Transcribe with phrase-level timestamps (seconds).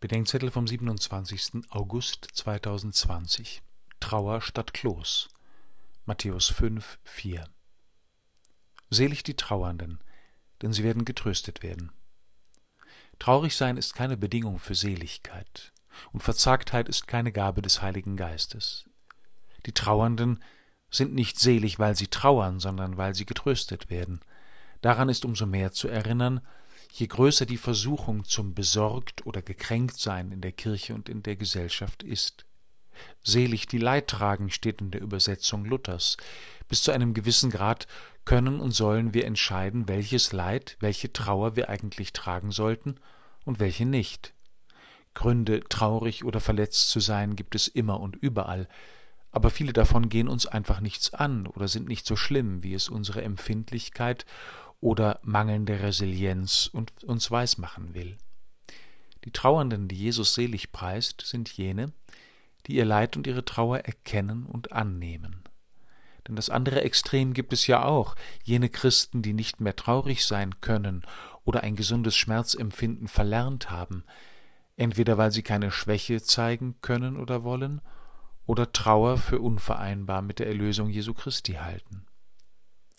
[0.00, 1.70] Bedenkzettel vom 27.
[1.70, 3.62] August 2020
[3.98, 5.28] Trauer statt Kloß
[6.06, 7.48] Matthäus 5, 4
[8.90, 9.98] Selig die Trauernden,
[10.62, 11.90] denn sie werden getröstet werden.
[13.18, 15.72] Traurig sein ist keine Bedingung für Seligkeit,
[16.12, 18.88] und Verzagtheit ist keine Gabe des Heiligen Geistes.
[19.66, 20.44] Die Trauernden
[20.92, 24.20] sind nicht selig, weil sie trauern, sondern weil sie getröstet werden.
[24.80, 26.40] Daran ist umso mehr zu erinnern,
[26.92, 31.36] je größer die Versuchung zum besorgt oder gekränkt sein in der Kirche und in der
[31.36, 32.44] Gesellschaft ist.
[33.22, 36.16] Selig die Leidtragen steht in der Übersetzung Luthers.
[36.68, 37.86] Bis zu einem gewissen Grad
[38.24, 42.96] können und sollen wir entscheiden, welches Leid, welche Trauer wir eigentlich tragen sollten
[43.44, 44.34] und welche nicht.
[45.14, 48.68] Gründe, traurig oder verletzt zu sein, gibt es immer und überall,
[49.30, 52.88] aber viele davon gehen uns einfach nichts an oder sind nicht so schlimm, wie es
[52.88, 54.24] unsere Empfindlichkeit
[54.80, 56.70] oder mangelnde Resilienz
[57.04, 58.16] uns weismachen will.
[59.24, 61.92] Die Trauernden, die Jesus selig preist, sind jene,
[62.66, 65.42] die ihr Leid und ihre Trauer erkennen und annehmen.
[66.26, 70.60] Denn das andere Extrem gibt es ja auch, jene Christen, die nicht mehr traurig sein
[70.60, 71.02] können
[71.44, 74.04] oder ein gesundes Schmerzempfinden verlernt haben,
[74.76, 77.80] entweder weil sie keine Schwäche zeigen können oder wollen,
[78.46, 82.06] oder Trauer für unvereinbar mit der Erlösung Jesu Christi halten.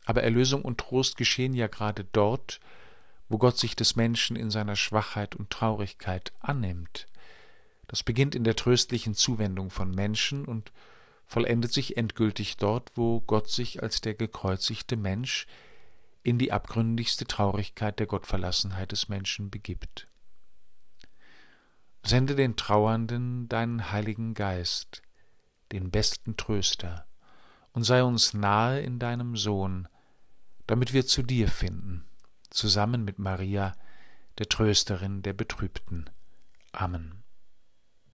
[0.10, 2.60] Aber Erlösung und Trost geschehen ja gerade dort,
[3.28, 7.06] wo Gott sich des Menschen in seiner Schwachheit und Traurigkeit annimmt.
[7.86, 10.72] Das beginnt in der tröstlichen Zuwendung von Menschen und
[11.28, 15.46] vollendet sich endgültig dort, wo Gott sich als der gekreuzigte Mensch
[16.24, 20.08] in die abgründigste Traurigkeit der Gottverlassenheit des Menschen begibt.
[22.02, 25.04] Sende den Trauernden deinen Heiligen Geist,
[25.72, 27.06] den besten Tröster,
[27.74, 29.88] und sei uns nahe in deinem Sohn,
[30.70, 32.06] damit wir zu dir finden,
[32.52, 33.76] zusammen mit Maria,
[34.38, 36.12] der Trösterin der Betrübten.
[36.72, 37.19] Amen.